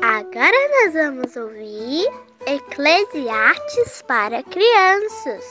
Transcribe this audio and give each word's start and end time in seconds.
Agora 0.00 0.56
nós 0.70 0.94
vamos 0.94 1.36
ouvir 1.36 2.06
Eclesiastes 2.46 4.00
para 4.06 4.44
crianças. 4.44 5.44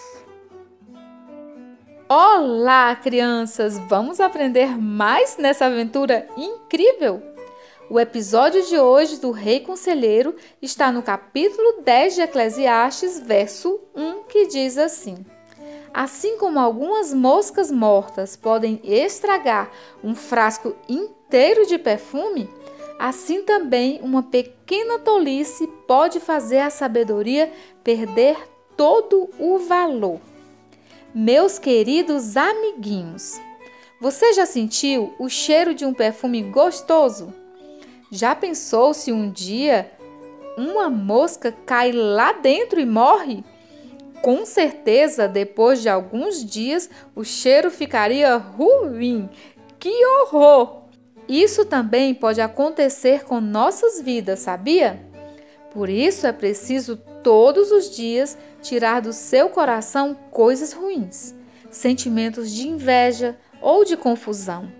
Olá, 2.08 2.96
crianças! 2.96 3.78
Vamos 3.89 4.21
aprender 4.21 4.78
mais 4.78 5.35
nessa 5.35 5.65
aventura 5.65 6.29
incrível? 6.38 7.21
O 7.89 7.99
episódio 7.99 8.65
de 8.65 8.79
hoje 8.79 9.20
do 9.20 9.31
Rei 9.31 9.60
Conselheiro 9.60 10.33
está 10.61 10.93
no 10.93 11.03
capítulo 11.03 11.81
10 11.81 12.16
de 12.16 12.21
Eclesiastes, 12.21 13.20
verso 13.20 13.81
1, 13.93 14.24
que 14.24 14.48
diz 14.48 14.78
assim: 14.78 15.25
Assim 15.93 16.38
como 16.38 16.57
algumas 16.57 17.13
moscas 17.13 17.70
mortas 17.70 18.38
podem 18.38 18.79
estragar 18.84 19.70
um 20.02 20.16
frasco 20.16 20.73
inteiro 20.88 21.66
de 21.66 21.77
perfume, 21.77 22.49
assim 22.99 23.43
também 23.43 23.99
uma 24.01 24.23
pequena 24.23 24.99
tolice 24.99 25.67
pode 25.88 26.19
fazer 26.19 26.59
a 26.59 26.69
sabedoria 26.69 27.51
perder 27.83 28.38
todo 28.75 29.29
o 29.39 29.57
valor. 29.59 30.19
Meus 31.13 31.57
queridos 31.57 32.38
amiguinhos, 32.38 33.39
você 33.99 34.33
já 34.33 34.45
sentiu 34.45 35.13
o 35.17 35.27
cheiro 35.27 35.73
de 35.73 35.85
um 35.85 35.93
perfume 35.93 36.43
gostoso? 36.43 37.33
Já 38.11 38.35
pensou 38.35 38.93
se 38.93 39.11
um 39.11 39.29
dia 39.29 39.91
uma 40.57 40.89
mosca 40.89 41.52
cai 41.66 41.91
lá 41.91 42.31
dentro 42.33 42.79
e 42.79 42.85
morre? 42.85 43.43
Com 44.21 44.45
certeza, 44.45 45.27
depois 45.27 45.81
de 45.81 45.89
alguns 45.89 46.43
dias, 46.43 46.89
o 47.16 47.23
cheiro 47.23 47.69
ficaria 47.69 48.35
ruim. 48.35 49.29
Que 49.79 50.05
horror! 50.05 50.86
Isso 51.27 51.66
também 51.66 52.13
pode 52.13 52.40
acontecer 52.40 53.23
com 53.25 53.42
nossas 53.42 54.02
vidas, 54.02 54.39
sabia? 54.39 55.06
Por 55.72 55.89
isso 55.89 56.25
é 56.25 56.31
preciso 56.31 56.97
todos 57.23 57.72
os 57.72 57.95
dias 57.95 58.38
tirar 58.61 59.02
do 59.02 59.11
seu 59.11 59.50
coração 59.50 60.16
coisas 60.31 60.72
ruins, 60.72 61.36
sentimentos 61.69 62.52
de 62.52 62.67
inveja 62.67 63.38
ou 63.61 63.84
de 63.84 63.97
confusão. 63.97 64.72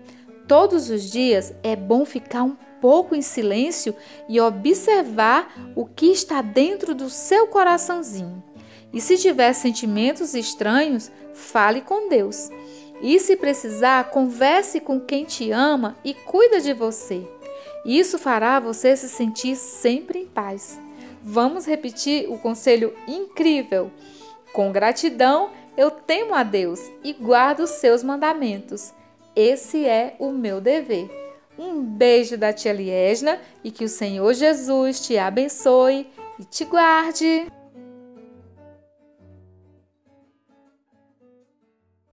Todos 0.48 0.90
os 0.90 1.12
dias 1.12 1.54
é 1.62 1.76
bom 1.76 2.06
ficar 2.06 2.44
um 2.44 2.56
pouco 2.80 3.14
em 3.14 3.22
silêncio 3.22 3.94
e 4.30 4.40
observar 4.40 5.54
o 5.76 5.86
que 5.86 6.08
está 6.08 6.42
dentro 6.42 6.96
do 6.96 7.10
seu 7.10 7.48
coraçãozinho. 7.48 8.42
E 8.94 9.02
se 9.02 9.18
tiver 9.18 9.52
sentimentos 9.52 10.34
estranhos, 10.34 11.12
fale 11.34 11.82
com 11.82 12.08
Deus. 12.08 12.50
E 13.02 13.20
se 13.20 13.36
precisar, 13.36 14.10
converse 14.10 14.80
com 14.80 15.00
quem 15.00 15.24
te 15.24 15.52
ama 15.52 15.96
e 16.04 16.14
cuida 16.14 16.60
de 16.60 16.74
você. 16.74 17.28
Isso 17.86 18.18
fará 18.18 18.60
você 18.60 18.96
se 18.98 19.08
sentir 19.08 19.56
sempre 19.56 20.20
em 20.20 20.26
paz. 20.26 20.80
Vamos 21.24 21.66
repetir 21.66 22.30
o 22.30 22.38
conselho 22.38 22.94
incrível. 23.08 23.92
Com 24.52 24.72
gratidão, 24.72 25.52
eu 25.76 25.92
temo 25.92 26.34
a 26.34 26.44
Deus 26.44 26.80
e 27.04 27.14
guardo 27.14 27.62
os 27.62 27.72
seus 27.72 28.02
mandamentos. 28.02 28.94
Esse 29.36 29.86
é 29.86 30.16
o 30.20 30.32
meu 30.32 30.60
dever. 30.60 31.10
Um 31.58 31.84
beijo 31.84 32.38
da 32.38 32.52
tia 32.52 32.74
Liesna 32.74 33.40
e 33.64 33.72
que 33.72 33.84
o 33.86 33.90
Senhor 33.90 34.34
Jesus 34.34 35.00
te 35.00 35.18
abençoe 35.18 36.08
e 36.40 36.44
te 36.44 36.66
guarde. 36.66 37.48